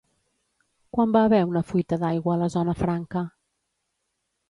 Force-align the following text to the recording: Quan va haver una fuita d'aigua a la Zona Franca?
Quan 0.97 1.13
va 1.17 1.21
haver 1.29 1.43
una 1.51 1.63
fuita 1.73 2.01
d'aigua 2.07 2.35
a 2.39 2.41
la 2.47 2.51
Zona 2.57 2.79
Franca? 2.83 3.27